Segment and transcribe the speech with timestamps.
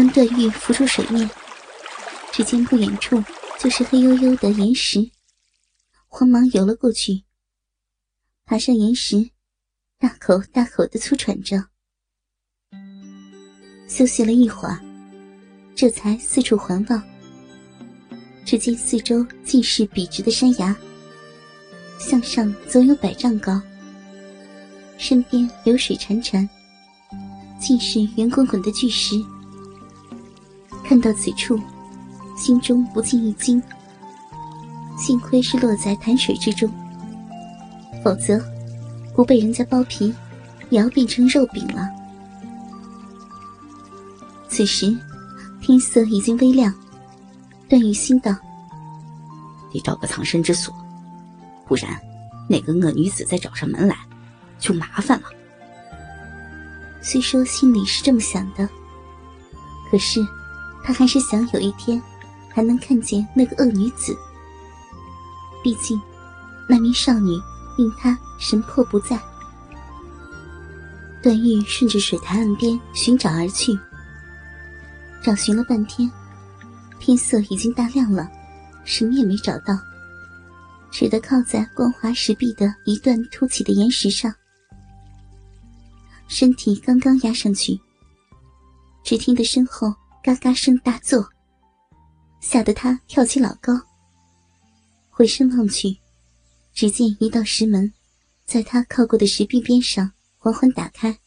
[0.00, 1.28] 当段誉浮出水面，
[2.32, 3.22] 只见不远处
[3.58, 5.10] 就是黑黝黝的岩石，
[6.08, 7.24] 慌忙游了过去，
[8.46, 9.28] 爬上岩石，
[9.98, 11.62] 大口大口的粗喘着。
[13.90, 14.80] 休息了一会儿，
[15.76, 17.02] 这才四处环望。
[18.46, 20.74] 只见四周尽是笔直的山崖，
[21.98, 23.60] 向上总有百丈高，
[24.96, 26.48] 身边流水潺潺，
[27.60, 29.22] 尽是圆滚滚的巨石。
[30.90, 31.56] 看到此处，
[32.36, 33.62] 心中不禁一惊。
[34.98, 36.68] 幸亏是落在潭水之中，
[38.02, 38.44] 否则
[39.14, 40.12] 不被人家剥皮，
[40.68, 41.88] 也要变成肉饼了。
[44.48, 44.98] 此时
[45.60, 46.74] 天色已经微亮。
[47.68, 48.34] 段玉心道
[49.72, 50.74] ：“得找个藏身之所，
[51.68, 51.96] 不然
[52.48, 53.96] 那个恶女子再找上门来，
[54.58, 55.28] 就麻烦了。”
[57.00, 58.68] 虽说心里是这么想的，
[59.88, 60.20] 可是
[60.82, 62.02] 他还是想有一天
[62.48, 64.16] 还能看见那个恶女子。
[65.62, 66.00] 毕竟
[66.68, 67.38] 那名少女
[67.76, 69.20] 令他神魄不在。
[71.22, 73.78] 段誉顺着水潭岸边寻找而去，
[75.22, 76.10] 找寻了半天。
[76.98, 78.30] 天色已经大亮了，
[78.84, 79.78] 什么也没找到，
[80.90, 84.34] 只得靠在光滑石壁的一段凸起的岩石上，
[86.28, 87.78] 身体刚刚压上去，
[89.02, 91.26] 只听得身后嘎嘎声大作，
[92.40, 93.72] 吓得他跳起老高。
[95.08, 95.98] 回身望去，
[96.74, 97.92] 只见一道石门，
[98.44, 101.18] 在他靠过的石壁边上缓缓打开。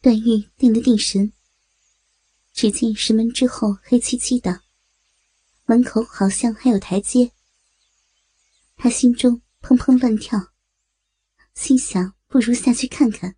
[0.00, 1.32] 段誉定了定神。
[2.54, 4.62] 只见石门之后黑漆漆的，
[5.66, 7.30] 门口好像还有台阶。
[8.76, 10.40] 他心中砰砰乱跳，
[11.54, 13.36] 心想不如下去看看。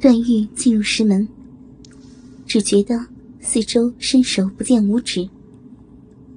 [0.00, 1.26] 段誉进入石门，
[2.46, 3.04] 只觉得
[3.40, 5.28] 四周伸手不见五指，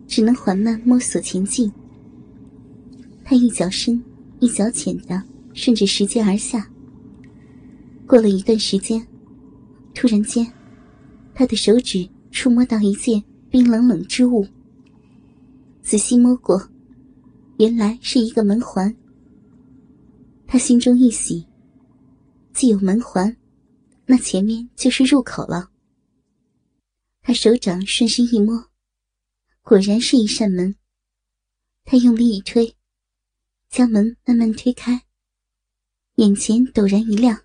[0.08, 1.72] 只能缓慢摸索前进。
[3.24, 4.03] 他一脚深
[4.40, 5.22] 一脚浅的
[5.53, 6.68] 顺着石阶而下。
[8.08, 9.06] 过了一段时间，
[9.94, 10.46] 突然间，
[11.34, 14.46] 他的手指触摸到一件冰冷冷之物。
[15.84, 16.62] 仔细摸过，
[17.58, 18.94] 原来是一个门环。
[20.47, 21.46] 他心中一喜，
[22.53, 23.38] 既有门环，
[24.11, 25.69] 那前面就是入口了。
[27.22, 28.66] 他手掌顺势一摸，
[29.61, 30.75] 果然是一扇门。
[31.85, 32.75] 他用力一推，
[33.69, 35.03] 将门慢慢推开，
[36.16, 37.39] 眼前陡然一亮。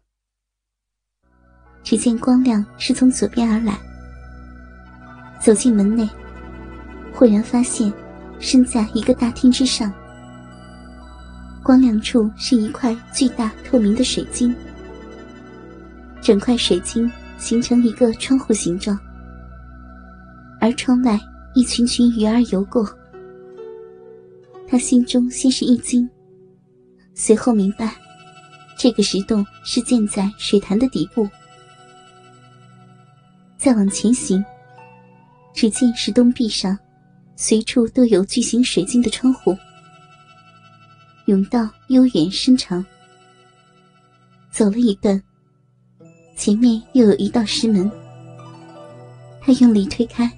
[1.84, 3.78] 只见光亮是从左边而来。
[5.40, 6.08] 走进门内，
[7.14, 7.92] 忽然发现
[8.40, 9.94] 身在一个大厅之上。
[11.62, 14.52] 光亮处是一块巨大透明的水晶，
[16.26, 18.98] 整块水晶形成一个窗户形状，
[20.60, 21.16] 而窗外
[21.54, 22.84] 一群群鱼儿游过。
[24.66, 26.10] 他心中先是一惊，
[27.14, 27.94] 随后明白，
[28.76, 31.28] 这个石洞是建在水潭的底部。
[33.56, 34.44] 再往前行，
[35.54, 36.76] 只见石洞壁上，
[37.36, 39.56] 随处都有巨型水晶的窗户，
[41.24, 42.84] 甬道悠远深长。
[44.50, 45.22] 走了一段，
[46.36, 47.90] 前面又有一道石门，
[49.40, 50.30] 他用力推开，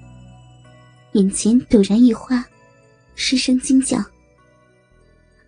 [1.11, 2.43] 眼前陡然一花，
[3.15, 4.01] 失声惊叫。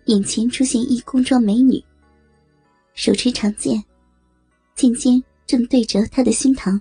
[0.04, 1.82] 眼前出现一宫装美女，
[2.92, 3.82] 手持长剑，
[4.76, 6.78] 剑尖正对着他的胸膛。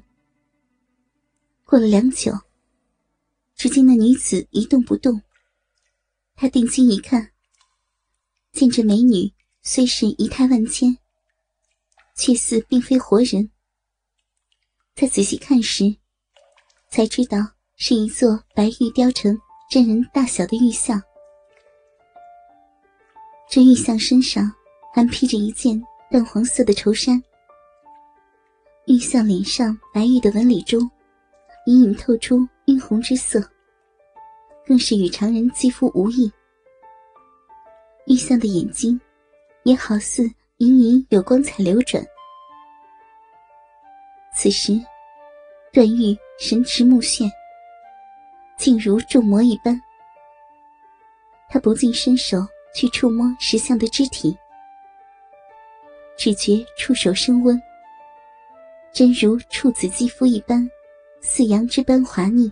[1.64, 2.34] 过了良久，
[3.56, 5.22] 只见那女子一动不动。
[6.36, 7.32] 他定睛一看，
[8.52, 9.32] 见这美女
[9.62, 10.98] 虽是仪态万千，
[12.16, 13.50] 却似并非活人。
[15.02, 15.86] 再仔细看时，
[16.92, 17.40] 才知道
[17.76, 19.36] 是一座白玉雕成
[19.68, 21.02] 真人大小的玉像。
[23.50, 24.44] 这玉像身上
[24.94, 25.82] 还披着一件
[26.12, 27.20] 淡黄色的绸衫，
[28.86, 30.80] 玉像脸上白玉的纹理中。
[31.66, 33.42] 隐隐透出晕红之色，
[34.68, 36.32] 更是与常人肌肤无异。
[38.06, 39.02] 玉像的眼睛，
[39.64, 40.22] 也好似
[40.58, 42.06] 隐隐有光彩流转。
[44.36, 44.74] 此时，
[45.74, 47.32] 段誉神驰目眩，
[48.58, 49.82] 竟如中魔一般。
[51.48, 52.46] 他不禁伸手
[52.76, 54.38] 去触摸石像的肢体，
[56.18, 57.62] 只觉触手生温，
[58.92, 60.70] 真如处子肌肤一般。
[61.24, 62.52] 似羊脂般滑腻。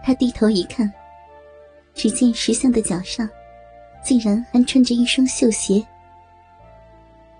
[0.00, 0.90] 他低头一看，
[1.92, 3.28] 只见石像的脚上，
[4.02, 5.84] 竟然还穿着一双绣鞋。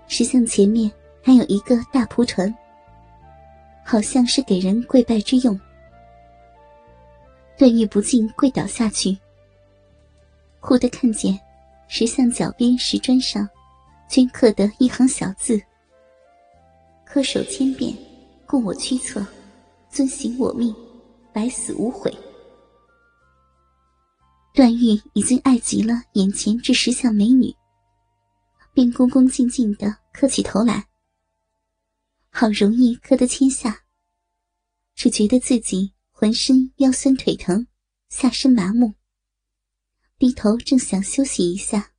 [0.07, 0.91] 石像前面
[1.23, 2.53] 还有一个大蒲团，
[3.89, 5.59] 好像是给人跪拜之用。
[7.57, 9.17] 段誉不禁跪倒下去，
[10.59, 11.35] 忽地看见
[11.87, 13.49] 石像脚边石砖上，
[14.07, 15.59] 镌刻的一行小字
[17.11, 17.91] ：“恪守千遍，
[18.45, 19.25] 供我驱策，
[19.89, 20.71] 遵行我命，
[21.33, 22.15] 百死无悔。”
[24.53, 27.51] 段誉已经爱极了眼前这石像美女，
[28.71, 30.85] 便恭恭敬敬的磕起头来。
[32.31, 33.83] 好容易磕得千下，
[34.95, 37.67] 只觉得自己浑身腰酸腿疼，
[38.09, 38.93] 下身麻木。
[40.17, 41.93] 低头正想休息一下，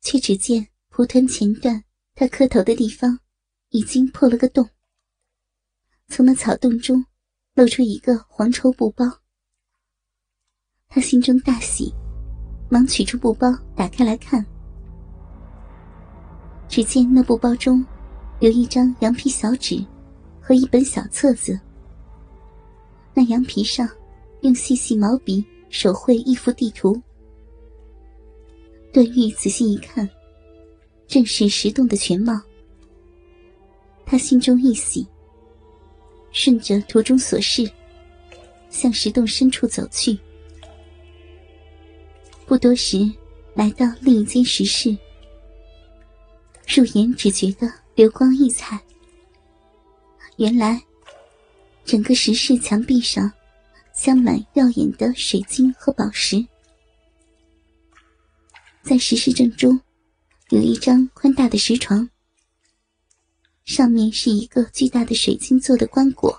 [0.00, 1.84] 却只见蒲团前段
[2.14, 3.20] 他磕头的地方
[3.70, 4.68] 已经破了个洞，
[6.08, 7.04] 从那草洞中
[7.54, 9.04] 露出一个黄绸布包。
[10.88, 11.92] 他心中大喜，
[12.70, 14.44] 忙取出布包，打开来看。
[16.68, 17.84] 只见那布包中
[18.44, 19.82] 有一张羊皮小纸
[20.38, 21.58] 和一本小册子。
[23.14, 23.88] 那羊皮上
[24.42, 27.00] 用细细毛笔手绘一幅地图。
[28.92, 30.06] 段誉仔细一看，
[31.06, 32.38] 正是石洞的全貌。
[34.04, 35.06] 他心中一喜，
[36.30, 37.66] 顺着图中所示，
[38.68, 40.18] 向石洞深处走去。
[42.44, 43.10] 不多时，
[43.54, 44.94] 来到另一间石室，
[46.68, 48.80] 入眼只觉得流光溢彩。
[50.36, 50.82] 原来，
[51.84, 53.30] 整个石室墙壁上
[53.92, 56.44] 镶满耀眼的水晶和宝石。
[58.82, 59.80] 在石室正中，
[60.50, 62.10] 有一张宽大的石床，
[63.64, 66.36] 上面是一个巨大的水晶做的棺椁。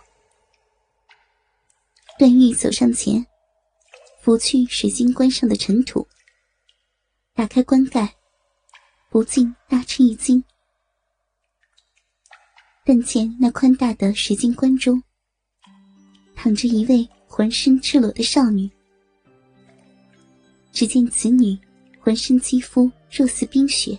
[2.19, 3.25] 段誉走上前。
[4.21, 6.07] 拂去水晶棺上的尘土，
[7.35, 8.15] 打开棺盖，
[9.07, 10.43] 不禁大吃一惊。
[12.87, 15.01] 但见那宽大的水晶棺中，
[16.35, 18.69] 躺着一位浑身赤裸的少女。
[20.71, 21.57] 只见此女
[21.99, 23.97] 浑身肌肤若似冰雪，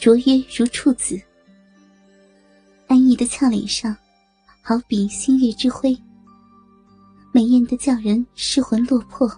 [0.00, 1.16] 卓约如处子，
[2.88, 3.96] 安逸的俏脸上，
[4.62, 5.96] 好比新月之辉。
[7.30, 9.30] 美艳的叫人失魂落魄，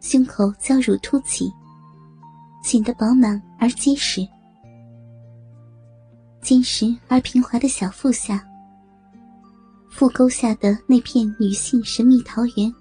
[0.00, 1.50] 胸口娇乳凸起，
[2.62, 4.24] 显得饱满而结实。
[6.42, 8.44] 坚实而平滑的小腹下，
[9.88, 12.74] 腹沟下的那片女性神秘桃源，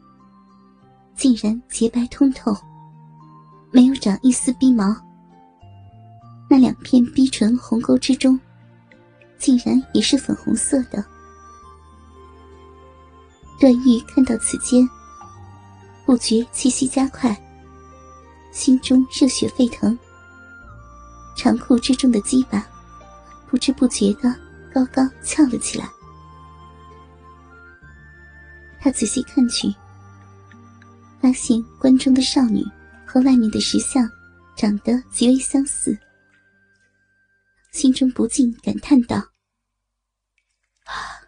[1.15, 2.57] 竟然洁白通透，
[3.71, 4.95] 没有长一丝逼毛。
[6.49, 8.37] 那两片逼唇红沟之中，
[9.37, 11.05] 竟然也是粉红色的。
[13.59, 14.89] 段誉看到此间，
[16.03, 17.39] 不觉气息加快，
[18.51, 19.97] 心中热血沸腾。
[21.37, 22.67] 长裤之中的鸡巴，
[23.51, 24.33] 不知不觉的
[24.73, 25.85] 高高翘了起来。
[28.79, 29.67] 他仔细看去，
[31.21, 32.65] 发现关中的少女
[33.05, 34.09] 和外面的石像
[34.55, 35.99] 长得极为相似，
[37.73, 39.17] 心中不禁感叹道
[40.87, 41.19] ：“啊，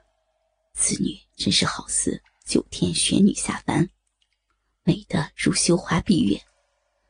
[0.74, 3.90] 此女。”真是好似九天玄女下凡，
[4.84, 6.40] 美得如羞花闭月，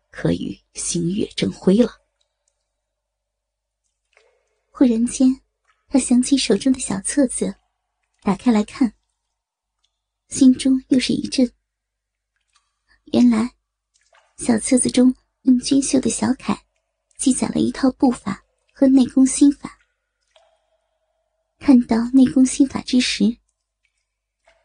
[0.09, 2.02] 可与星月争辉了。
[4.75, 5.39] 忽然间，
[5.87, 7.53] 他想起手中的小册子，
[8.23, 8.91] 打开来看，
[10.29, 11.47] 心中又是一震。
[13.11, 13.53] 原来，
[14.37, 15.13] 小册子中
[15.43, 16.59] 用娟秀的小楷
[17.19, 19.77] 记载了一套步法和内功心法。
[21.59, 23.37] 看到内功心法之时，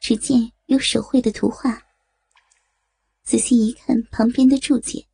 [0.01, 1.83] 只见有手绘的图画，
[3.25, 5.07] 仔细一看，旁边的注解，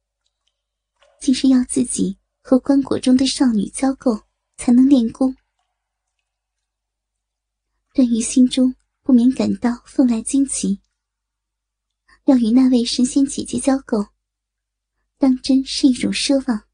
[1.21, 4.23] 竟是要自己和棺椁中的少女交媾
[4.65, 5.37] 才能练功。
[7.93, 10.81] 段誉心中不免感到分外惊奇。
[12.25, 14.09] 要与那位神仙姐姐交媾，
[15.19, 16.67] 当真是一种奢望。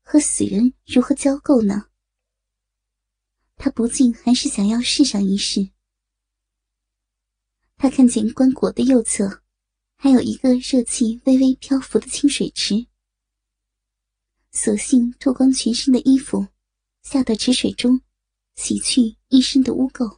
[0.00, 1.90] 和死人如何交媾呢？
[3.56, 5.72] 他不禁还是想要试上一试。
[7.76, 9.42] 他看见棺椁的右侧，
[9.96, 12.86] 还有一个热气微微漂浮的清水池，
[14.58, 16.46] 索性脱光全身的衣服，
[17.02, 18.00] 下到池水中，
[18.54, 20.16] 洗去一身的污垢。